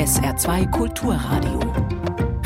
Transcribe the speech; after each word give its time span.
SR2 0.00 0.70
Kulturradio. 0.70 1.60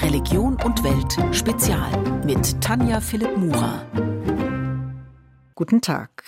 Religion 0.03 0.57
und 0.65 0.83
Welt 0.83 1.17
Spezial 1.33 2.21
mit 2.25 2.61
Tanja 2.61 3.01
Philipp 3.01 3.37
Murer. 3.37 3.87
Guten 5.55 5.81
Tag. 5.81 6.25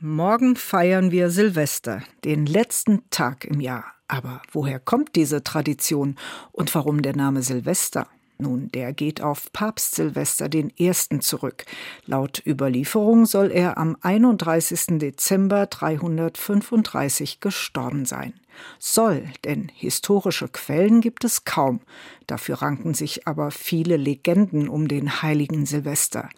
Morgen 0.00 0.56
feiern 0.56 1.12
wir 1.12 1.30
Silvester, 1.30 2.02
den 2.24 2.46
letzten 2.46 3.08
Tag 3.10 3.44
im 3.44 3.60
Jahr. 3.60 3.84
Aber 4.08 4.42
woher 4.50 4.80
kommt 4.80 5.14
diese 5.14 5.44
Tradition 5.44 6.16
und 6.50 6.74
warum 6.74 7.00
der 7.00 7.14
Name 7.14 7.42
Silvester? 7.42 8.08
Nun, 8.38 8.68
der 8.72 8.92
geht 8.92 9.20
auf 9.22 9.52
Papst 9.52 9.94
Silvester 9.94 10.48
den 10.48 10.76
Ersten 10.76 11.20
zurück. 11.20 11.64
Laut 12.06 12.42
Überlieferung 12.44 13.24
soll 13.24 13.52
er 13.52 13.78
am 13.78 13.96
31. 14.00 14.98
Dezember 14.98 15.66
335 15.66 17.38
gestorben 17.38 18.04
sein. 18.04 18.34
Soll, 18.78 19.24
denn 19.44 19.70
historische 19.74 20.48
Quellen 20.48 21.00
gibt 21.00 21.24
es 21.24 21.44
kaum. 21.44 21.80
Dafür 22.26 22.62
ranken 22.62 22.94
sich 22.94 23.26
aber 23.26 23.50
viele 23.50 23.96
Legenden 23.96 24.68
um 24.68 24.88
den 24.88 25.22
heiligen 25.22 25.66
Silvester. 25.66 26.28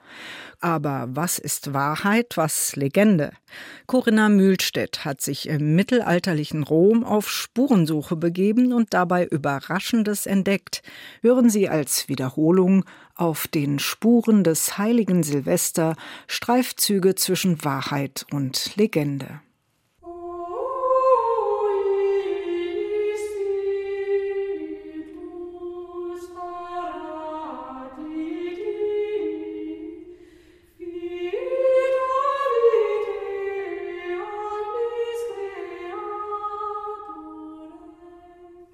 Aber 0.60 1.06
was 1.10 1.38
ist 1.38 1.72
Wahrheit, 1.72 2.36
was 2.36 2.74
Legende? 2.74 3.32
Corinna 3.86 4.28
Mühlstedt 4.28 5.04
hat 5.04 5.20
sich 5.20 5.48
im 5.48 5.76
mittelalterlichen 5.76 6.64
Rom 6.64 7.04
auf 7.04 7.30
Spurensuche 7.30 8.16
begeben 8.16 8.72
und 8.72 8.92
dabei 8.92 9.24
Überraschendes 9.24 10.26
entdeckt. 10.26 10.82
Hören 11.22 11.48
Sie 11.48 11.68
als 11.68 12.08
Wiederholung 12.08 12.84
auf 13.14 13.46
den 13.46 13.78
Spuren 13.78 14.42
des 14.42 14.78
heiligen 14.78 15.22
Silvester 15.22 15.94
Streifzüge 16.26 17.14
zwischen 17.14 17.64
Wahrheit 17.64 18.26
und 18.32 18.74
Legende. 18.76 19.40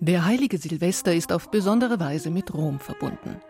Der 0.06 0.27
heilige 0.27 0.58
Silvester 0.58 1.14
ist 1.14 1.33
auf 1.33 1.50
besondere 1.50 1.98
Weise 1.98 2.30
mit 2.30 2.52
Rom 2.52 2.78
verbunden. 2.78 3.41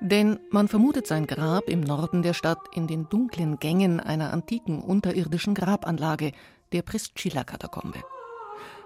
Denn 0.00 0.40
man 0.50 0.66
vermutet 0.66 1.06
sein 1.06 1.24
Grab 1.28 1.68
im 1.68 1.82
Norden 1.82 2.22
der 2.22 2.34
Stadt 2.34 2.58
in 2.74 2.88
den 2.88 3.08
dunklen 3.08 3.60
Gängen 3.60 4.00
einer 4.00 4.32
antiken 4.32 4.82
unterirdischen 4.82 5.54
Grabanlage, 5.54 6.32
der 6.72 6.82
Priscilla-Katakombe. 6.82 8.00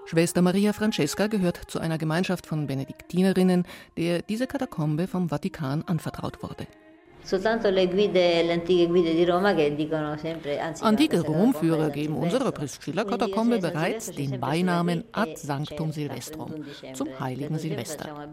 Schwester 0.04 0.42
Maria 0.42 0.74
Francesca 0.74 1.28
gehört 1.28 1.62
zu 1.66 1.80
einer 1.80 1.96
Gemeinschaft 1.96 2.46
von 2.46 2.66
Benediktinerinnen, 2.66 3.64
der 3.96 4.20
diese 4.20 4.46
Katakombe 4.46 5.06
vom 5.06 5.30
Vatikan 5.30 5.82
anvertraut 5.84 6.42
wurde. 6.42 6.66
Antike 10.80 11.20
Romführer 11.20 11.90
geben 11.90 12.16
unserer 12.16 12.52
Priscilla-Katakombe 12.52 13.60
bereits 13.60 14.10
den 14.10 14.38
Beinamen 14.40 15.04
Ad 15.12 15.36
Sanctum 15.36 15.90
Silvestrum, 15.90 16.64
zum 16.92 17.08
heiligen 17.18 17.58
Silvester. 17.58 18.28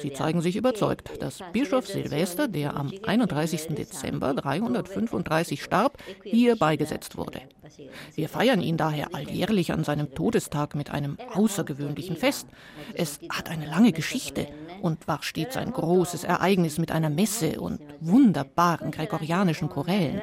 Sie 0.00 0.12
zeigen 0.12 0.40
sich 0.40 0.56
überzeugt, 0.56 1.22
dass 1.22 1.40
Bischof 1.52 1.86
Silvester, 1.86 2.48
der 2.48 2.76
am 2.76 2.90
31. 3.04 3.74
Dezember 3.74 4.32
335 4.32 5.62
starb, 5.62 5.98
hier 6.22 6.56
beigesetzt 6.56 7.18
wurde. 7.18 7.42
Wir 8.14 8.28
feiern 8.28 8.60
ihn 8.60 8.76
daher 8.76 9.14
alljährlich 9.14 9.72
an 9.72 9.84
seinem 9.84 10.14
Todestag 10.14 10.74
mit 10.74 10.90
einem 10.90 11.18
außergewöhnlichen 11.34 12.16
Fest. 12.16 12.48
Es 12.94 13.20
hat 13.28 13.48
eine 13.50 13.66
lange 13.66 13.92
Geschichte 13.92 14.46
und 14.82 15.06
war 15.06 15.22
stets 15.22 15.56
ein 15.56 15.72
großes 15.72 16.24
Ereignis 16.24 16.78
mit 16.78 16.90
einer 16.90 17.10
Messe 17.10 17.60
und 17.60 17.80
wunderbaren 18.30 18.92
gregorianischen 18.92 19.68
Chorälen. 19.68 20.22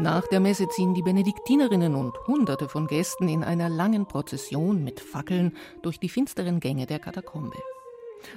Nach 0.00 0.28
der 0.28 0.38
Messe 0.38 0.68
ziehen 0.68 0.94
die 0.94 1.02
Benediktinerinnen 1.02 1.96
und 1.96 2.14
Hunderte 2.28 2.68
von 2.68 2.86
Gästen 2.86 3.28
in 3.28 3.42
einer 3.42 3.68
langen 3.68 4.06
Prozession 4.06 4.84
mit 4.84 5.00
Fackeln 5.00 5.56
durch 5.82 5.98
die 5.98 6.08
finsteren 6.08 6.60
Gänge 6.60 6.86
der 6.86 7.00
Katakombe. 7.00 7.58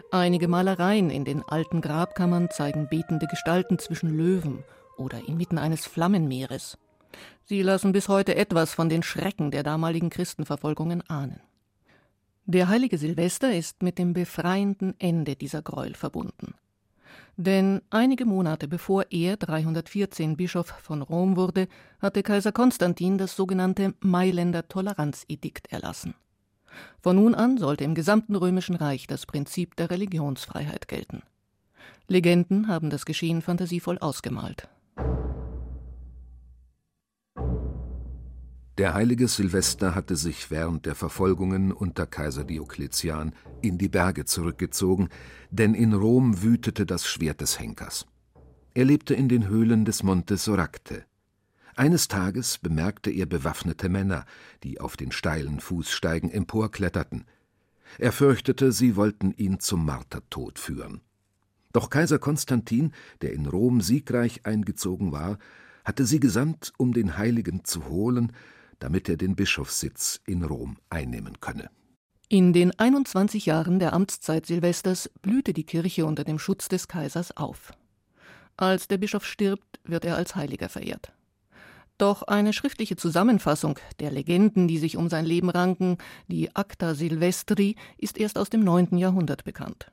Einige 0.10 0.48
Malereien 0.48 1.12
in 1.12 1.24
den 1.24 1.44
alten 1.44 1.82
Grabkammern 1.82 2.50
zeigen 2.50 2.88
betende 2.90 3.28
Gestalten 3.28 3.78
zwischen 3.78 4.10
Löwen 4.10 4.64
oder 4.98 5.20
inmitten 5.28 5.60
eines 5.60 5.86
Flammenmeeres. 5.86 6.80
Sie 7.46 7.62
lassen 7.62 7.92
bis 7.92 8.08
heute 8.08 8.36
etwas 8.36 8.74
von 8.74 8.90
den 8.90 9.04
Schrecken 9.04 9.52
der 9.52 9.64
damaligen 9.64 10.10
Christenverfolgungen 10.10 11.02
ahnen. 11.10 11.42
Der 12.46 12.68
heilige 12.68 12.98
Silvester 12.98 13.56
ist 13.56 13.84
mit 13.84 13.98
dem 13.98 14.14
befreienden 14.14 14.96
Ende 15.00 15.36
dieser 15.36 15.62
Gräuel 15.62 15.94
verbunden. 15.94 16.56
Denn 17.38 17.82
einige 17.90 18.26
Monate 18.26 18.68
bevor 18.68 19.06
er 19.10 19.38
314 19.38 20.38
Bischof 20.38 20.68
von 20.68 21.02
Rom 21.02 21.36
wurde, 21.36 21.68
hatte 22.00 22.24
Kaiser 22.24 22.52
Konstantin 22.52 23.18
das 23.18 23.36
sogenannte 23.36 23.94
Mailänder 24.00 24.68
Toleranzedikt 24.68 25.72
erlassen. 25.72 26.16
Von 27.02 27.18
nun 27.18 27.36
an 27.36 27.58
sollte 27.58 27.84
im 27.84 27.96
gesamten 27.96 28.36
römischen 28.36 28.76
Reich 28.76 29.08
das 29.08 29.26
Prinzip 29.26 29.76
der 29.76 29.90
Religionsfreiheit 29.90 30.88
gelten. 30.88 31.24
Legenden 32.08 32.68
haben 32.68 32.90
das 32.90 33.06
Geschehen 33.06 33.42
fantasievoll 33.42 33.98
ausgemalt. 33.98 34.68
Der 38.82 38.96
heilige 38.96 39.28
Silvester 39.28 39.94
hatte 39.94 40.16
sich 40.16 40.50
während 40.50 40.88
der 40.88 40.96
Verfolgungen 40.96 41.72
unter 41.72 42.08
Kaiser 42.08 42.44
Diokletian 42.44 43.32
in 43.62 43.78
die 43.78 43.90
Berge 43.90 44.26
zurückgezogen, 44.26 45.10
denn 45.52 45.76
in 45.76 45.94
Rom 45.94 46.42
wütete 46.42 46.88
das 46.88 47.06
Schwert 47.06 47.42
des 47.42 47.60
Henkers. 47.60 48.08
Er 48.74 48.86
lebte 48.86 49.14
in 49.14 49.30
den 49.30 49.48
Höhlen 49.48 49.86
des 49.86 50.02
Monte 50.02 50.36
Soracte. 50.36 51.06
Eines 51.76 52.08
Tages 52.08 52.58
bemerkte 52.58 53.12
er 53.12 53.28
bewaffnete 53.28 53.88
Männer, 53.88 54.26
die 54.64 54.82
auf 54.82 54.98
den 54.98 55.12
steilen 55.12 55.60
Fußsteigen 55.60 56.32
emporkletterten. 56.32 57.26
Er 58.00 58.12
fürchtete, 58.12 58.72
sie 58.72 58.96
wollten 58.96 59.32
ihn 59.34 59.60
zum 59.60 59.86
Martertod 59.86 60.58
führen. 60.58 61.02
Doch 61.72 61.92
Kaiser 61.92 62.18
Konstantin, 62.18 62.94
der 63.22 63.34
in 63.34 63.46
Rom 63.46 63.80
siegreich 63.82 64.48
eingezogen 64.48 65.12
war, 65.12 65.38
hatte 65.86 66.08
sie 66.08 66.20
gesandt, 66.20 66.74
um 66.78 66.94
den 66.94 67.20
Heiligen 67.20 67.64
zu 67.64 67.86
holen, 67.88 68.32
damit 68.82 69.08
er 69.08 69.16
den 69.16 69.36
Bischofssitz 69.36 70.20
in 70.26 70.44
Rom 70.44 70.78
einnehmen 70.90 71.40
könne. 71.40 71.70
In 72.28 72.54
den 72.54 72.78
21 72.78 73.46
Jahren 73.46 73.80
der 73.80 73.94
Amtszeit 73.94 74.46
Silvesters 74.46 75.10
blühte 75.22 75.54
die 75.54 75.66
Kirche 75.66 76.06
unter 76.06 76.24
dem 76.24 76.40
Schutz 76.40 76.68
des 76.68 76.88
Kaisers 76.88 77.36
auf. 77.38 77.74
Als 78.58 78.88
der 78.88 78.98
Bischof 78.98 79.26
stirbt, 79.26 79.80
wird 79.84 80.06
er 80.06 80.16
als 80.16 80.36
Heiliger 80.36 80.70
verehrt. 80.70 81.14
Doch 81.98 82.24
eine 82.24 82.54
schriftliche 82.54 82.96
Zusammenfassung 82.96 83.78
der 84.00 84.12
Legenden, 84.12 84.68
die 84.68 84.80
sich 84.80 84.98
um 84.98 85.10
sein 85.10 85.26
Leben 85.26 85.50
ranken, 85.50 85.98
die 86.28 86.56
Acta 86.56 86.96
Silvestri, 86.96 87.76
ist 87.98 88.18
erst 88.18 88.38
aus 88.38 88.50
dem 88.50 88.64
9. 88.64 88.98
Jahrhundert 88.98 89.44
bekannt. 89.44 89.92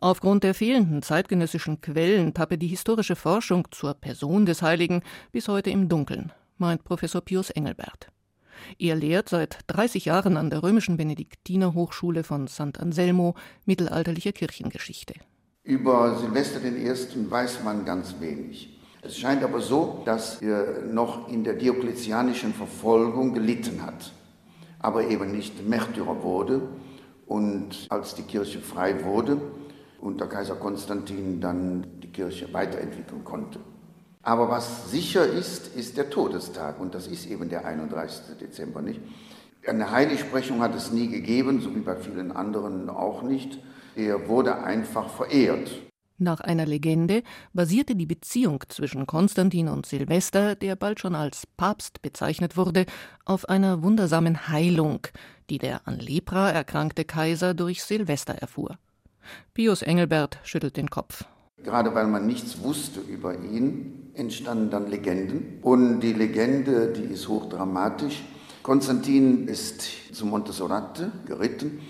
Aufgrund 0.00 0.44
der 0.44 0.54
fehlenden 0.54 1.02
zeitgenössischen 1.02 1.80
Quellen 1.80 2.34
tappe 2.34 2.58
die 2.58 2.66
historische 2.66 3.16
Forschung 3.16 3.68
zur 3.70 3.94
Person 3.94 4.44
des 4.44 4.60
Heiligen 4.60 5.02
bis 5.32 5.48
heute 5.48 5.70
im 5.70 5.88
Dunkeln, 5.88 6.32
meint 6.60 6.84
Professor 6.84 7.20
Pius 7.20 7.50
Engelbert. 7.50 8.08
Er 8.78 8.94
lehrt 8.94 9.28
seit 9.28 9.58
30 9.66 10.04
Jahren 10.04 10.36
an 10.36 10.50
der 10.50 10.62
römischen 10.62 10.96
Benediktinerhochschule 10.96 12.22
von 12.22 12.46
St. 12.46 12.78
Anselmo 12.78 13.34
mittelalterliche 13.64 14.32
Kirchengeschichte. 14.32 15.14
Über 15.64 16.16
Silvester 16.16 16.62
I. 16.64 17.30
weiß 17.30 17.64
man 17.64 17.84
ganz 17.84 18.14
wenig. 18.20 18.78
Es 19.02 19.16
scheint 19.16 19.42
aber 19.42 19.60
so, 19.60 20.02
dass 20.04 20.42
er 20.42 20.82
noch 20.82 21.28
in 21.28 21.42
der 21.42 21.54
diokletianischen 21.54 22.52
Verfolgung 22.52 23.32
gelitten 23.32 23.82
hat, 23.82 24.12
aber 24.78 25.08
eben 25.08 25.32
nicht 25.32 25.66
Märtyrer 25.66 26.22
wurde. 26.22 26.68
Und 27.26 27.86
als 27.88 28.14
die 28.14 28.22
Kirche 28.22 28.60
frei 28.60 29.04
wurde, 29.04 29.40
unter 30.00 30.26
Kaiser 30.26 30.56
Konstantin 30.56 31.40
dann 31.40 31.86
die 32.02 32.08
Kirche 32.08 32.52
weiterentwickeln 32.52 33.24
konnte. 33.24 33.60
Aber 34.22 34.50
was 34.50 34.90
sicher 34.90 35.26
ist, 35.26 35.68
ist 35.68 35.96
der 35.96 36.10
Todestag 36.10 36.78
und 36.78 36.94
das 36.94 37.06
ist 37.06 37.26
eben 37.26 37.48
der 37.48 37.64
31. 37.64 38.36
Dezember 38.38 38.82
nicht. 38.82 39.00
Eine 39.66 39.90
Heiligsprechung 39.90 40.60
hat 40.60 40.74
es 40.74 40.90
nie 40.90 41.08
gegeben, 41.08 41.60
so 41.60 41.74
wie 41.74 41.80
bei 41.80 41.96
vielen 41.96 42.32
anderen 42.32 42.88
auch 42.90 43.22
nicht. 43.22 43.58
Er 43.96 44.28
wurde 44.28 44.62
einfach 44.62 45.08
verehrt. 45.08 45.70
Nach 46.22 46.40
einer 46.40 46.66
Legende 46.66 47.22
basierte 47.54 47.96
die 47.96 48.04
Beziehung 48.04 48.62
zwischen 48.68 49.06
Konstantin 49.06 49.68
und 49.68 49.86
Silvester, 49.86 50.54
der 50.54 50.76
bald 50.76 51.00
schon 51.00 51.14
als 51.14 51.46
Papst 51.46 52.02
bezeichnet 52.02 52.58
wurde, 52.58 52.84
auf 53.24 53.48
einer 53.48 53.82
wundersamen 53.82 54.48
Heilung, 54.48 55.06
die 55.48 55.56
der 55.56 55.88
an 55.88 55.98
Lepra 55.98 56.50
erkrankte 56.50 57.06
Kaiser 57.06 57.54
durch 57.54 57.82
Silvester 57.82 58.34
erfuhr. 58.34 58.76
Pius 59.54 59.80
Engelbert 59.80 60.38
schüttelt 60.42 60.76
den 60.76 60.90
Kopf. 60.90 61.24
Gerade 61.62 61.94
weil 61.94 62.06
man 62.06 62.26
nichts 62.26 62.62
wusste 62.62 63.00
über 63.00 63.34
ihn, 63.38 64.10
entstanden 64.14 64.70
dann 64.70 64.88
Legenden. 64.88 65.58
Und 65.62 66.00
die 66.00 66.12
Legende, 66.12 66.92
die 66.92 67.12
ist 67.12 67.28
hochdramatisch. 67.28 68.22
Konstantin 68.62 69.48
ist 69.48 70.14
zu 70.14 70.26
Montesorate 70.26 71.12
geritten 71.26 71.80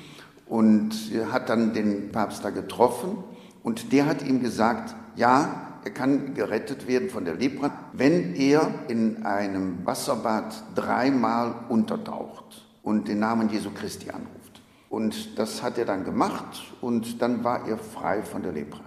und 0.46 0.94
hat 1.30 1.48
dann 1.48 1.72
den 1.72 2.12
Papst 2.12 2.44
da 2.44 2.50
getroffen. 2.50 3.18
Und 3.62 3.92
der 3.92 4.06
hat 4.06 4.26
ihm 4.26 4.40
gesagt, 4.40 4.94
ja, 5.16 5.78
er 5.84 5.90
kann 5.92 6.34
gerettet 6.34 6.86
werden 6.86 7.08
von 7.08 7.24
der 7.24 7.34
Lepra, 7.34 7.72
wenn 7.92 8.34
er 8.34 8.70
in 8.88 9.24
einem 9.24 9.84
Wasserbad 9.84 10.62
dreimal 10.74 11.54
untertaucht 11.68 12.66
und 12.82 13.08
den 13.08 13.18
Namen 13.20 13.48
Jesu 13.50 13.70
Christi 13.70 14.10
anruft. 14.10 14.60
Und 14.90 15.38
das 15.38 15.62
hat 15.62 15.78
er 15.78 15.84
dann 15.84 16.04
gemacht 16.04 16.62
und 16.80 17.22
dann 17.22 17.44
war 17.44 17.66
er 17.66 17.78
frei 17.78 18.22
von 18.22 18.42
der 18.42 18.52
Lepra. 18.52 18.80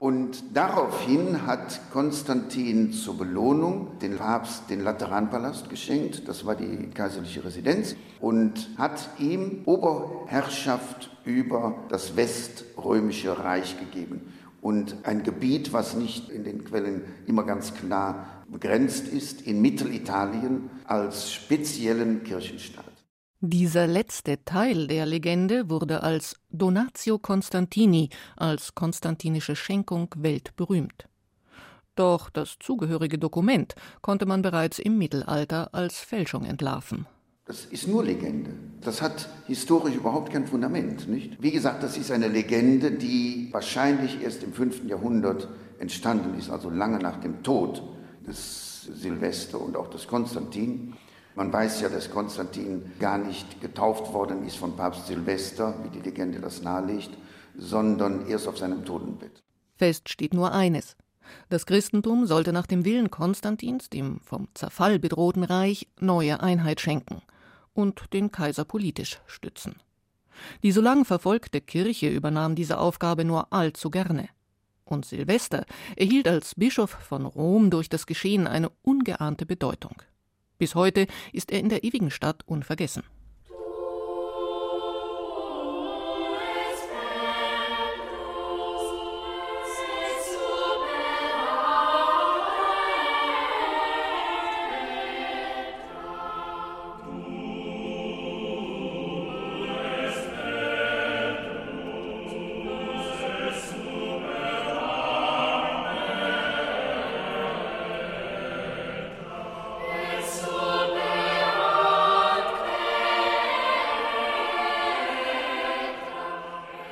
Und 0.00 0.42
daraufhin 0.54 1.46
hat 1.46 1.78
Konstantin 1.92 2.90
zur 2.90 3.18
Belohnung 3.18 3.98
den 4.00 4.16
Papst 4.16 4.70
den 4.70 4.80
Lateranpalast 4.80 5.68
geschenkt, 5.68 6.26
das 6.26 6.46
war 6.46 6.56
die 6.56 6.88
kaiserliche 6.88 7.44
Residenz, 7.44 7.96
und 8.18 8.70
hat 8.78 9.10
ihm 9.18 9.60
Oberherrschaft 9.66 11.10
über 11.26 11.84
das 11.90 12.16
weströmische 12.16 13.44
Reich 13.44 13.78
gegeben. 13.78 14.32
Und 14.62 14.96
ein 15.02 15.22
Gebiet, 15.22 15.74
was 15.74 15.94
nicht 15.94 16.30
in 16.30 16.44
den 16.44 16.64
Quellen 16.64 17.02
immer 17.26 17.44
ganz 17.44 17.74
klar 17.74 18.24
begrenzt 18.50 19.06
ist, 19.06 19.42
in 19.42 19.60
Mittelitalien 19.60 20.70
als 20.86 21.30
speziellen 21.30 22.24
Kirchenstaat. 22.24 22.89
Dieser 23.42 23.86
letzte 23.86 24.44
Teil 24.44 24.86
der 24.86 25.06
Legende 25.06 25.70
wurde 25.70 26.02
als 26.02 26.36
Donatio 26.50 27.18
Constantini, 27.18 28.10
als 28.36 28.74
konstantinische 28.74 29.56
Schenkung, 29.56 30.14
weltberühmt. 30.18 31.08
Doch 31.94 32.28
das 32.28 32.56
zugehörige 32.60 33.18
Dokument 33.18 33.74
konnte 34.02 34.26
man 34.26 34.42
bereits 34.42 34.78
im 34.78 34.98
Mittelalter 34.98 35.72
als 35.72 36.00
Fälschung 36.00 36.44
entlarven. 36.44 37.06
Das 37.46 37.64
ist 37.64 37.88
nur 37.88 38.04
Legende. 38.04 38.50
Das 38.82 39.00
hat 39.00 39.30
historisch 39.46 39.94
überhaupt 39.94 40.30
kein 40.30 40.46
Fundament, 40.46 41.08
nicht? 41.08 41.42
Wie 41.42 41.50
gesagt, 41.50 41.82
das 41.82 41.96
ist 41.96 42.10
eine 42.10 42.28
Legende, 42.28 42.90
die 42.90 43.48
wahrscheinlich 43.52 44.22
erst 44.22 44.42
im 44.42 44.52
5. 44.52 44.84
Jahrhundert 44.86 45.48
entstanden 45.78 46.38
ist, 46.38 46.50
also 46.50 46.68
lange 46.68 46.98
nach 46.98 47.18
dem 47.20 47.42
Tod 47.42 47.82
des 48.26 48.82
Silvester 48.82 49.58
und 49.58 49.78
auch 49.78 49.88
des 49.88 50.06
Konstantin. 50.06 50.92
Man 51.34 51.52
weiß 51.52 51.80
ja, 51.80 51.88
dass 51.88 52.10
Konstantin 52.10 52.92
gar 52.98 53.18
nicht 53.18 53.60
getauft 53.60 54.12
worden 54.12 54.46
ist 54.46 54.56
von 54.56 54.76
Papst 54.76 55.06
Silvester, 55.06 55.74
wie 55.82 55.88
die 55.88 56.04
Legende 56.04 56.40
das 56.40 56.62
nahelegt, 56.62 57.10
sondern 57.56 58.26
erst 58.26 58.48
auf 58.48 58.58
seinem 58.58 58.84
Totenbett. 58.84 59.42
Fest 59.76 60.08
steht 60.08 60.34
nur 60.34 60.52
eines. 60.52 60.96
Das 61.48 61.66
Christentum 61.66 62.26
sollte 62.26 62.52
nach 62.52 62.66
dem 62.66 62.84
Willen 62.84 63.10
Konstantins, 63.10 63.88
dem 63.88 64.20
vom 64.20 64.48
Zerfall 64.54 64.98
bedrohten 64.98 65.44
Reich, 65.44 65.88
neue 66.00 66.40
Einheit 66.40 66.80
schenken 66.80 67.22
und 67.72 68.12
den 68.12 68.32
Kaiser 68.32 68.64
politisch 68.64 69.20
stützen. 69.26 69.76
Die 70.62 70.72
so 70.72 70.80
lang 70.80 71.04
verfolgte 71.04 71.60
Kirche 71.60 72.08
übernahm 72.08 72.54
diese 72.54 72.78
Aufgabe 72.78 73.24
nur 73.24 73.52
allzu 73.52 73.90
gerne. 73.90 74.28
Und 74.84 75.04
Silvester 75.04 75.66
erhielt 75.96 76.26
als 76.26 76.54
Bischof 76.56 76.90
von 76.90 77.26
Rom 77.26 77.70
durch 77.70 77.88
das 77.88 78.06
Geschehen 78.06 78.46
eine 78.46 78.70
ungeahnte 78.82 79.46
Bedeutung. 79.46 80.02
Bis 80.60 80.74
heute 80.74 81.06
ist 81.32 81.50
er 81.52 81.58
in 81.58 81.70
der 81.70 81.84
ewigen 81.84 82.10
Stadt 82.10 82.42
unvergessen. 82.46 83.02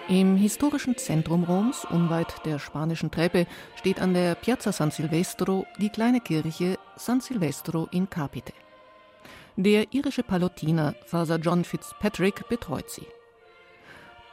Im 0.08 0.38
historischen 0.38 0.96
Zentrum 0.96 1.44
Roms, 1.44 1.84
unweit 1.84 2.46
der 2.46 2.58
spanischen 2.58 3.10
Treppe, 3.10 3.46
steht 3.76 4.00
an 4.00 4.14
der 4.14 4.36
Piazza 4.36 4.72
San 4.72 4.90
Silvestro 4.90 5.66
die 5.78 5.90
kleine 5.90 6.22
Kirche 6.22 6.78
San 6.96 7.20
Silvestro 7.20 7.88
in 7.90 8.08
Capite. 8.08 8.54
Der 9.56 9.92
irische 9.92 10.22
Palotiner 10.22 10.94
Father 11.04 11.36
John 11.36 11.62
Fitzpatrick 11.62 12.48
betreut 12.48 12.88
sie. 12.88 13.06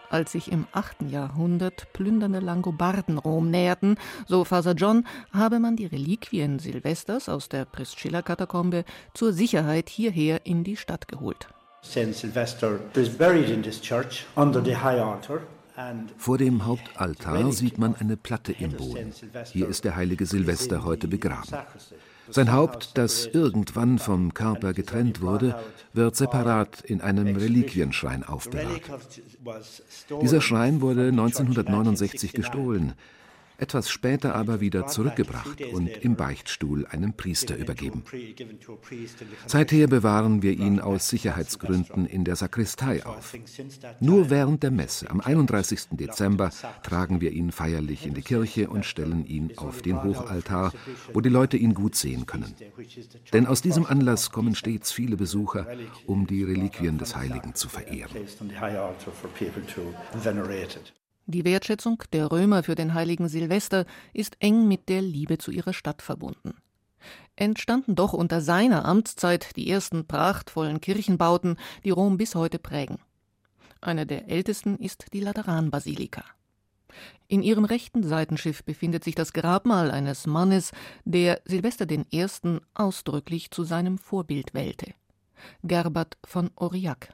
Als 0.10 0.32
sich 0.32 0.50
im 0.50 0.66
8. 0.72 1.10
Jahrhundert 1.10 1.92
plündernde 1.92 2.40
Langobarden 2.40 3.18
Rom 3.18 3.52
näherten, 3.52 3.98
so 4.28 4.46
Father 4.46 4.76
John, 4.76 5.06
habe 5.34 5.60
man 5.60 5.76
die 5.76 5.88
Reliquien 5.88 6.58
Silvesters 6.58 7.28
aus 7.28 7.50
der 7.50 7.66
Priscilla-Katakombe 7.66 8.86
zur 9.14 9.34
Sicherheit 9.34 9.90
hierher 9.90 10.46
in 10.46 10.64
die 10.64 10.78
Stadt 10.78 11.10
geholt. 11.10 11.50
St. 11.84 12.16
Sylvester 12.16 12.80
is 12.94 13.10
buried 13.10 13.50
in 13.50 13.62
this 13.62 13.82
church 13.82 14.26
under 14.38 14.64
the 14.64 14.78
high 14.78 15.02
altar. 15.02 15.42
Vor 16.18 16.38
dem 16.38 16.66
Hauptaltar 16.66 17.52
sieht 17.52 17.78
man 17.78 17.96
eine 17.96 18.18
Platte 18.18 18.54
im 18.54 18.72
Boden. 18.74 19.14
Hier 19.52 19.68
ist 19.68 19.84
der 19.84 19.96
heilige 19.96 20.26
Silvester 20.26 20.84
heute 20.84 21.08
begraben. 21.08 21.52
Sein 22.30 22.52
Haupt, 22.52 22.98
das 22.98 23.28
irgendwann 23.28 24.00
vom 24.00 24.34
Körper 24.34 24.74
getrennt 24.74 25.22
wurde, 25.22 25.56
wird 25.94 26.16
separat 26.16 26.82
in 26.82 27.02
einem 27.02 27.36
Reliquienschrein 27.36 28.24
aufbewahrt. 28.24 28.82
Dieser 30.22 30.42
Schrein 30.42 30.82
wurde 30.82 31.10
1969 31.10 32.34
gestohlen. 32.34 32.94
Etwas 33.58 33.90
später 33.90 34.36
aber 34.36 34.60
wieder 34.60 34.88
zurückgebracht 34.88 35.62
und 35.74 35.88
im 35.88 36.16
Beichtstuhl 36.16 36.86
einem 36.88 37.14
Priester 37.14 37.56
übergeben. 37.56 38.04
Seither 39.48 39.88
bewahren 39.88 40.42
wir 40.42 40.54
ihn 40.54 40.80
aus 40.80 41.10
Sicherheitsgründen 41.10 42.06
in 42.06 42.24
der 42.24 42.36
Sakristei 42.36 43.06
auf. 43.06 43.36
Nur 44.00 44.30
während 44.30 44.64
der 44.64 44.72
Messe 44.72 45.10
am 45.10 45.22
31. 45.22 45.88
Dezember 45.92 46.52
tragen 46.84 47.22
wir 47.22 47.32
ihn 47.32 47.52
feierlich 47.52 48.06
in 48.06 48.14
die 48.14 48.22
Kirche 48.22 48.70
und 48.70 48.86
stellen 48.86 49.26
ihn 49.26 49.54
auf 49.58 49.82
den 49.82 50.04
Hochaltar, 50.04 50.74
wo 51.14 51.22
die 51.22 51.30
Leute 51.30 51.58
ihn 51.58 51.74
gut 51.74 51.96
sehen 51.96 52.26
können. 52.26 52.54
Denn 53.34 53.48
aus 53.48 53.62
diesem 53.62 53.86
Anlass 53.86 54.32
kommen 54.32 54.56
stets 54.56 54.92
viele 54.92 55.18
Besucher, 55.18 55.68
um 56.06 56.28
die 56.28 56.44
Reliquien 56.44 56.98
des 56.98 57.16
Heiligen 57.16 57.56
zu 57.56 57.70
verehren. 57.70 58.12
Die 61.28 61.44
Wertschätzung 61.44 62.04
der 62.14 62.32
Römer 62.32 62.62
für 62.64 62.76
den 62.76 62.94
heiligen 62.94 63.28
Silvester 63.28 63.86
ist 64.14 64.38
eng 64.40 64.68
mit 64.68 64.90
der 64.90 65.02
Liebe 65.02 65.40
zu 65.40 65.52
ihrer 65.52 65.74
Stadt 65.74 66.02
verbunden. 66.04 66.54
Entstanden 67.36 67.96
doch 67.96 68.14
unter 68.14 68.42
seiner 68.42 68.86
Amtszeit 68.86 69.56
die 69.56 69.70
ersten 69.70 70.06
prachtvollen 70.08 70.82
Kirchenbauten, 70.82 71.58
die 71.84 71.90
Rom 71.90 72.18
bis 72.18 72.36
heute 72.36 72.60
prägen. 72.60 73.00
Eine 73.82 74.06
der 74.06 74.30
ältesten 74.30 74.78
ist 74.78 75.14
die 75.14 75.20
Lateranbasilika. 75.20 76.24
In 77.28 77.42
ihrem 77.42 77.66
rechten 77.66 78.04
Seitenschiff 78.04 78.64
befindet 78.64 79.04
sich 79.04 79.16
das 79.16 79.34
Grabmal 79.34 79.92
eines 79.92 80.28
Mannes, 80.28 80.72
der 81.04 81.42
Silvester 81.46 81.88
I. 81.90 82.28
ausdrücklich 82.74 83.52
zu 83.52 83.64
seinem 83.64 83.98
Vorbild 83.98 84.54
wählte. 84.54 84.94
Gerbert 85.64 86.18
von 86.24 86.52
Aurillac. 86.56 87.10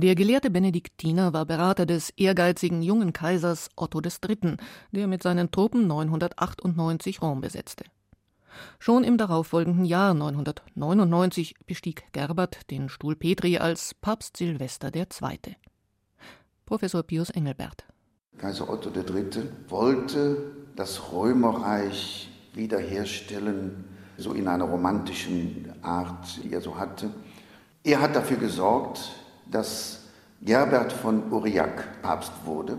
Der 0.00 0.14
gelehrte 0.14 0.48
Benediktiner 0.48 1.32
war 1.32 1.44
Berater 1.44 1.84
des 1.84 2.10
ehrgeizigen 2.10 2.82
jungen 2.82 3.12
Kaisers 3.12 3.68
Otto 3.74 4.00
III., 4.00 4.56
der 4.92 5.08
mit 5.08 5.24
seinen 5.24 5.50
Truppen 5.50 5.88
998 5.88 7.20
Rom 7.20 7.40
besetzte. 7.40 7.84
Schon 8.78 9.02
im 9.02 9.18
darauffolgenden 9.18 9.84
Jahr 9.84 10.14
999 10.14 11.56
bestieg 11.66 12.04
Gerbert 12.12 12.70
den 12.70 12.88
Stuhl 12.88 13.16
Petri 13.16 13.58
als 13.58 13.92
Papst 13.92 14.36
Silvester 14.36 14.94
II. 14.94 15.56
Professor 16.64 17.02
Pius 17.02 17.30
Engelbert. 17.30 17.84
Kaiser 18.36 18.70
Otto 18.70 18.90
III. 18.90 19.48
wollte 19.66 20.52
das 20.76 21.10
Römerreich 21.12 22.30
wiederherstellen, 22.54 23.84
so 24.16 24.32
in 24.32 24.46
einer 24.46 24.66
romantischen 24.66 25.72
Art, 25.82 26.38
die 26.44 26.52
er 26.52 26.60
so 26.60 26.78
hatte. 26.78 27.10
Er 27.82 28.00
hat 28.00 28.14
dafür 28.14 28.36
gesorgt, 28.36 29.17
dass 29.50 30.04
Gerbert 30.42 30.92
von 30.92 31.32
Aurillac 31.32 32.02
Papst 32.02 32.32
wurde. 32.44 32.78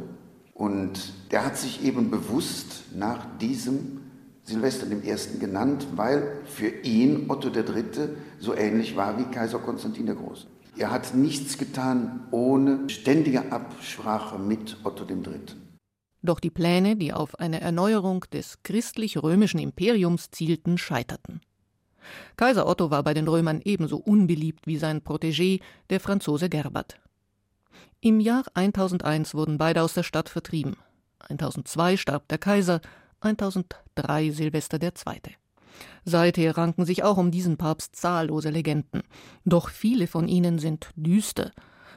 Und 0.54 1.14
der 1.32 1.46
hat 1.46 1.58
sich 1.58 1.84
eben 1.84 2.10
bewusst 2.10 2.84
nach 2.96 3.26
diesem 3.40 4.02
Silvester 4.44 4.88
I. 4.88 5.40
genannt, 5.40 5.88
weil 5.96 6.42
für 6.46 6.70
ihn 6.70 7.30
Otto 7.30 7.50
III. 7.50 8.10
so 8.40 8.56
ähnlich 8.56 8.96
war 8.96 9.18
wie 9.18 9.26
Kaiser 9.26 9.60
Konstantin 9.60 10.06
der 10.06 10.16
Große. 10.16 10.48
Er 10.78 10.92
hat 10.92 11.14
nichts 11.14 11.58
getan 11.58 12.28
ohne 12.32 12.90
ständige 12.90 13.52
Absprache 13.52 14.40
mit 14.40 14.78
Otto 14.84 15.06
III. 15.06 15.42
Doch 16.22 16.40
die 16.40 16.50
Pläne, 16.50 16.96
die 16.96 17.14
auf 17.14 17.40
eine 17.40 17.62
Erneuerung 17.62 18.26
des 18.34 18.62
christlich-römischen 18.64 19.60
Imperiums 19.60 20.32
zielten, 20.32 20.78
scheiterten. 20.78 21.42
Kaiser 22.38 22.68
Otto 22.68 22.92
war 22.92 23.04
bei 23.04 23.14
den 23.14 23.28
Römern 23.28 23.62
ebenso 23.64 23.98
unbeliebt 23.98 24.68
wie 24.68 24.78
sein 24.78 25.02
Protégé, 25.02 25.62
der 25.90 26.00
Franzose 26.00 26.50
Gerbert. 26.50 27.00
Im 28.02 28.20
Jahr 28.20 28.44
1001 28.54 29.34
wurden 29.36 29.58
beide 29.58 29.82
aus 29.82 29.94
der 29.94 30.04
Stadt 30.04 30.30
vertrieben. 30.30 30.78
1002 31.28 31.98
starb 31.98 32.28
der 32.30 32.38
Kaiser, 32.38 32.82
1003 33.22 34.32
Silvester 34.32 34.82
II. 34.82 34.92
Seither 36.06 36.58
ranken 36.58 36.86
sich 36.86 37.04
auch 37.04 37.18
um 37.18 37.32
diesen 37.32 37.58
Papst 37.58 37.96
zahllose 37.96 38.50
Legenden. 38.50 39.04
Doch 39.46 39.70
viele 39.70 40.08
von 40.08 40.28
ihnen 40.28 40.60
sind 40.60 40.92
düster. 40.96 41.52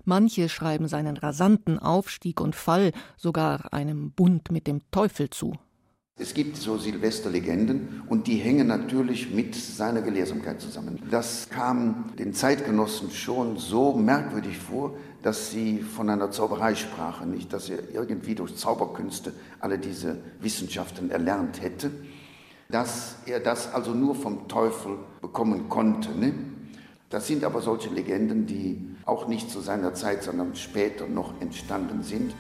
Manche 0.05 0.49
schreiben 0.49 0.89
seinen 0.89 1.17
rasanten 1.17 1.79
Aufstieg 1.79 2.41
und 2.41 2.57
Fall 2.57 2.93
sogar 3.17 3.73
einem 3.73 4.11
Bund 4.11 4.51
mit 4.51 4.67
dem 4.67 4.83
Teufel 4.91 5.31
zu. 5.31 5.57
Es 6.19 6.35
gibt 6.35 6.57
so 6.57 6.77
Silvesterlegenden 6.77 8.05
und 8.07 8.27
die 8.27 8.37
hängen 8.37 8.67
natürlich 8.67 9.35
mit 9.35 9.55
seiner 9.55 10.03
Gelehrsamkeit 10.03 10.61
zusammen. 10.61 11.03
Das 11.11 11.49
kam 11.49 12.13
den 12.19 12.33
Zeitgenossen 12.33 13.11
schon 13.11 13.57
so 13.57 13.95
merkwürdig 13.95 14.59
vor, 14.59 14.95
dass 15.23 15.51
sie 15.51 15.79
von 15.81 16.11
einer 16.11 16.31
Zauberei 16.31 16.75
sprachen, 16.75 17.31
nicht, 17.31 17.53
dass 17.53 17.71
er 17.71 17.95
irgendwie 17.95 18.35
durch 18.35 18.57
Zauberkünste 18.57 19.33
alle 19.59 19.79
diese 19.79 20.19
Wissenschaften 20.39 21.11
erlernt 21.11 21.61
hätte, 21.61 21.91
dass 22.71 23.17
er 23.27 23.41
das 23.41 23.73
also 23.73 23.93
nur 23.93 24.15
vom 24.15 24.49
Teufel 24.49 24.99
bekommen 25.23 25.71
konnte. 25.71 26.11
Ne? 26.11 26.35
Das 27.11 27.27
sind 27.27 27.43
aber 27.43 27.63
solche 27.63 27.89
Legenden, 27.89 28.47
die 28.47 28.87
auch 29.07 29.29
nicht 29.29 29.51
zu 29.51 29.61
seiner 29.61 29.95
Zeit, 29.95 30.23
sondern 30.23 30.55
später 30.57 31.09
noch 31.09 31.41
entstanden 31.41 32.03
sind. 32.03 32.35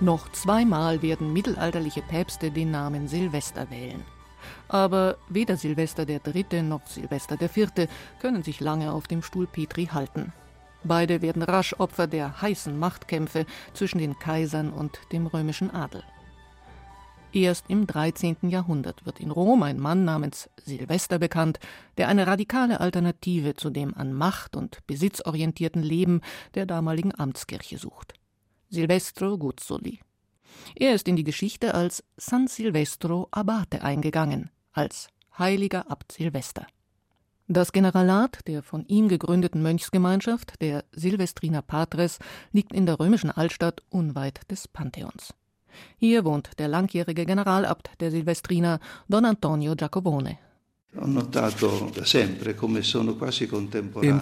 Noch 0.00 0.32
zweimal 0.32 1.02
werden 1.02 1.30
mittelalterliche 1.30 2.00
Päpste 2.00 2.50
den 2.50 2.70
Namen 2.70 3.06
Silvester 3.06 3.70
wählen. 3.70 4.02
Aber 4.68 5.18
weder 5.28 5.58
Silvester 5.58 6.08
III. 6.08 6.62
noch 6.62 6.86
Silvester 6.86 7.36
IV. 7.38 7.86
können 8.18 8.42
sich 8.42 8.60
lange 8.60 8.92
auf 8.92 9.06
dem 9.08 9.22
Stuhl 9.22 9.46
Petri 9.46 9.86
halten. 9.86 10.32
Beide 10.84 11.20
werden 11.20 11.42
rasch 11.42 11.74
Opfer 11.78 12.06
der 12.06 12.40
heißen 12.40 12.78
Machtkämpfe 12.78 13.44
zwischen 13.74 13.98
den 13.98 14.18
Kaisern 14.18 14.72
und 14.72 14.98
dem 15.12 15.26
römischen 15.26 15.70
Adel. 15.70 16.02
Erst 17.32 17.66
im 17.68 17.86
13. 17.86 18.48
Jahrhundert 18.48 19.04
wird 19.04 19.20
in 19.20 19.30
Rom 19.30 19.62
ein 19.62 19.78
Mann 19.78 20.06
namens 20.06 20.48
Silvester 20.56 21.18
bekannt, 21.18 21.60
der 21.98 22.08
eine 22.08 22.26
radikale 22.26 22.80
Alternative 22.80 23.54
zu 23.54 23.68
dem 23.68 23.94
an 23.94 24.14
Macht 24.14 24.56
und 24.56 24.78
Besitz 24.86 25.20
orientierten 25.20 25.82
Leben 25.82 26.22
der 26.54 26.64
damaligen 26.64 27.16
Amtskirche 27.16 27.76
sucht. 27.76 28.14
Silvestro 28.72 29.36
Guzzoli. 29.36 29.98
Er 30.76 30.94
ist 30.94 31.08
in 31.08 31.16
die 31.16 31.24
Geschichte 31.24 31.74
als 31.74 32.04
San 32.16 32.46
Silvestro 32.46 33.26
Abate 33.32 33.82
eingegangen, 33.82 34.50
als 34.72 35.08
heiliger 35.36 35.90
Abt 35.90 36.12
Silvester. 36.12 36.68
Das 37.48 37.72
Generalat 37.72 38.46
der 38.46 38.62
von 38.62 38.86
ihm 38.86 39.08
gegründeten 39.08 39.60
Mönchsgemeinschaft, 39.60 40.62
der 40.62 40.84
Silvestriner 40.92 41.62
Patres, 41.62 42.20
liegt 42.52 42.72
in 42.72 42.86
der 42.86 43.00
römischen 43.00 43.32
Altstadt 43.32 43.82
unweit 43.90 44.48
des 44.48 44.68
Pantheons. 44.68 45.34
Hier 45.96 46.24
wohnt 46.24 46.50
der 46.60 46.68
langjährige 46.68 47.26
Generalabt 47.26 47.90
der 47.98 48.12
Silvestriner, 48.12 48.78
Don 49.08 49.24
Antonio 49.24 49.74
Giacobone. 49.74 50.38
Im 50.92 51.22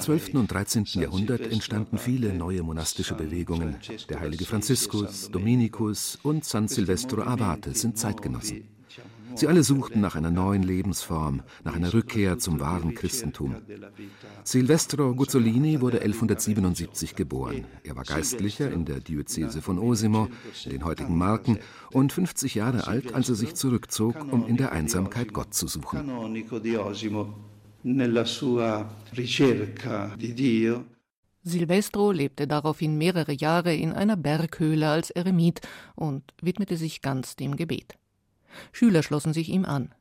12. 0.01 0.35
und 0.35 0.53
13. 0.53 0.85
Jahrhundert 0.85 1.41
entstanden 1.41 1.97
viele 1.97 2.35
neue 2.35 2.63
monastische 2.63 3.15
Bewegungen. 3.15 3.77
Der 4.11 4.21
heilige 4.21 4.45
Franziskus, 4.45 5.31
Dominikus 5.31 6.19
und 6.23 6.45
San 6.45 6.69
Silvestro 6.69 7.23
Abate 7.23 7.75
sind 7.75 7.97
Zeitgenossen. 7.97 8.78
Sie 9.39 9.47
alle 9.47 9.63
suchten 9.63 10.01
nach 10.01 10.17
einer 10.17 10.33
neuen 10.33 10.65
Lebensform, 10.65 11.43
nach 11.63 11.77
einer 11.77 11.95
Rückkehr 11.95 12.39
zum 12.39 12.59
wahren 12.59 12.97
Christentum. 12.97 13.55
Silvestro 14.43 15.15
Guzzolini 15.15 15.81
wurde 15.81 16.01
1177 16.01 17.15
geboren. 17.15 17.65
Er 17.85 17.95
war 17.95 18.03
Geistlicher 18.03 18.73
in 18.73 18.85
der 18.85 18.99
Diözese 18.99 19.63
von 19.63 19.79
Osimo, 19.79 20.27
in 20.65 20.73
den 20.73 20.85
heutigen 20.85 21.17
Marken, 21.17 21.61
und 21.93 22.13
50 22.13 22.57
Jahre 22.57 22.89
alt, 22.89 23.15
als 23.15 23.29
er 23.29 23.37
sich 23.37 23.55
zurückzog, 23.55 24.17
um 24.33 24.45
in 24.45 24.57
der 24.57 24.73
Einsamkeit 24.73 25.33
Gott 25.33 25.55
zu 25.55 25.69
suchen. 25.69 26.11
Silvestro 31.45 32.11
lebte 32.11 32.49
daraufhin 32.49 32.99
mehrere 32.99 33.33
Jahre 33.33 33.73
in 33.73 33.93
einer 33.93 34.17
Berghöhle 34.17 34.89
als 34.89 35.11
Eremit 35.11 35.61
und 35.95 36.25
widmete 36.43 36.77
sich 36.77 37.03
ganz 37.03 37.37
dem 37.37 37.55
Gebet. 37.55 37.97
Schüler 38.73 39.03
schlossen 39.03 39.33
sich 39.33 39.49
ihm 39.49 39.65
an. 39.65 39.95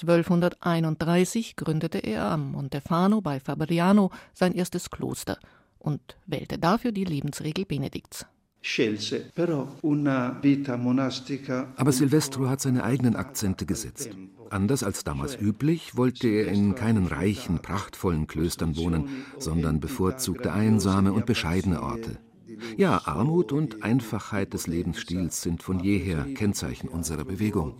1231 0.00 1.56
gründete 1.56 1.98
er 1.98 2.24
am 2.24 2.52
Montefano 2.52 3.20
bei 3.20 3.40
Fabriano 3.40 4.10
sein 4.32 4.52
erstes 4.52 4.90
Kloster 4.90 5.38
und 5.78 6.16
wählte 6.26 6.58
dafür 6.58 6.92
die 6.92 7.04
Lebensregel 7.04 7.64
Benedikts. 7.64 8.26
Aber 11.76 11.92
Silvestro 11.92 12.48
hat 12.48 12.60
seine 12.62 12.82
eigenen 12.82 13.14
Akzente 13.14 13.66
gesetzt. 13.66 14.10
Anders 14.48 14.82
als 14.82 15.04
damals 15.04 15.38
üblich, 15.38 15.96
wollte 15.96 16.28
er 16.28 16.48
in 16.48 16.74
keinen 16.74 17.06
reichen, 17.06 17.58
prachtvollen 17.60 18.26
Klöstern 18.26 18.76
wohnen, 18.76 19.08
sondern 19.38 19.80
bevorzugte 19.80 20.52
einsame 20.52 21.12
und 21.12 21.26
bescheidene 21.26 21.82
Orte. 21.82 22.18
Ja, 22.76 23.02
Armut 23.06 23.52
und 23.52 23.82
Einfachheit 23.82 24.54
des 24.54 24.66
Lebensstils 24.66 25.42
sind 25.42 25.62
von 25.62 25.80
jeher 25.80 26.24
Kennzeichen 26.34 26.88
unserer 26.88 27.24
Bewegung. 27.24 27.74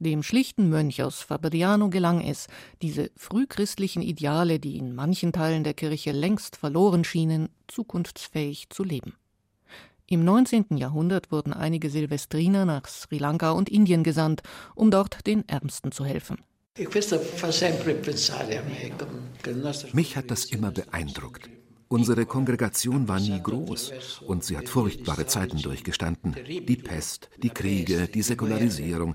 Dem 0.00 0.22
schlichten 0.22 0.68
Mönch 0.68 1.02
aus 1.02 1.20
Fabriano 1.20 1.88
gelang 1.88 2.20
es, 2.20 2.48
diese 2.82 3.10
frühchristlichen 3.16 4.02
Ideale, 4.02 4.58
die 4.58 4.76
in 4.76 4.94
manchen 4.94 5.32
Teilen 5.32 5.64
der 5.64 5.74
Kirche 5.74 6.12
längst 6.12 6.56
verloren 6.56 7.04
schienen, 7.04 7.48
zukunftsfähig 7.68 8.70
zu 8.70 8.82
leben. 8.82 9.14
Im 10.06 10.24
19. 10.24 10.76
Jahrhundert 10.76 11.32
wurden 11.32 11.54
einige 11.54 11.88
Silvestriner 11.88 12.66
nach 12.66 12.86
Sri 12.86 13.18
Lanka 13.18 13.52
und 13.52 13.70
Indien 13.70 14.02
gesandt, 14.02 14.42
um 14.74 14.90
dort 14.90 15.26
den 15.26 15.48
Ärmsten 15.48 15.92
zu 15.92 16.04
helfen. 16.04 16.38
Mich 19.92 20.16
hat 20.16 20.30
das 20.32 20.44
immer 20.46 20.72
beeindruckt. 20.72 21.48
Unsere 21.86 22.26
Kongregation 22.26 23.06
war 23.06 23.20
nie 23.20 23.40
groß 23.40 24.22
und 24.26 24.42
sie 24.42 24.56
hat 24.56 24.68
furchtbare 24.68 25.24
Zeiten 25.26 25.62
durchgestanden. 25.62 26.34
Die 26.44 26.76
Pest, 26.76 27.30
die 27.40 27.50
Kriege, 27.50 28.08
die 28.08 28.22
Säkularisierung. 28.22 29.14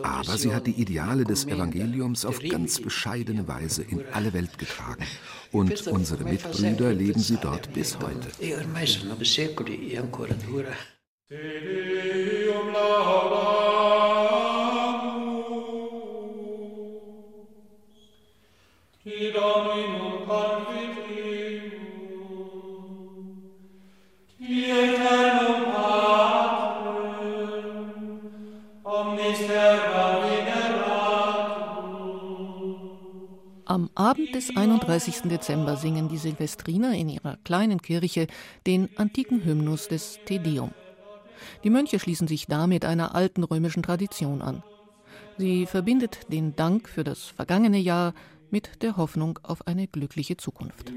Aber 0.00 0.38
sie 0.38 0.54
hat 0.54 0.68
die 0.68 0.80
Ideale 0.80 1.24
des 1.24 1.46
Evangeliums 1.46 2.24
auf 2.24 2.38
ganz 2.48 2.80
bescheidene 2.80 3.48
Weise 3.48 3.82
in 3.82 4.04
alle 4.12 4.32
Welt 4.32 4.56
getragen. 4.56 5.04
Und 5.50 5.88
unsere 5.88 6.22
Mitbrüder 6.22 6.94
leben 6.94 7.18
sie 7.18 7.38
dort 7.42 7.72
bis 7.72 7.98
heute. 7.98 8.28
Am 33.64 33.88
Abend 33.94 34.34
des 34.34 34.54
31. 34.54 35.22
Dezember 35.22 35.76
singen 35.78 36.08
die 36.10 36.18
Silvestriner 36.18 36.92
in 36.92 37.08
ihrer 37.08 37.38
kleinen 37.44 37.80
Kirche 37.80 38.26
den 38.66 38.90
antiken 38.98 39.42
Hymnus 39.42 39.88
des 39.88 40.18
Te 40.26 40.40
Deum. 40.40 40.72
Die 41.64 41.70
Mönche 41.70 41.98
schließen 41.98 42.28
sich 42.28 42.48
damit 42.48 42.84
einer 42.84 43.14
alten 43.14 43.44
römischen 43.44 43.82
Tradition 43.82 44.42
an. 44.42 44.62
Sie 45.38 45.64
verbindet 45.64 46.30
den 46.30 46.54
Dank 46.54 46.86
für 46.86 47.02
das 47.02 47.22
vergangene 47.22 47.78
Jahr 47.78 48.12
mit 48.50 48.82
der 48.82 48.96
Hoffnung 48.96 49.38
auf 49.42 49.66
eine 49.66 49.86
glückliche 49.86 50.36
Zukunft. 50.36 50.92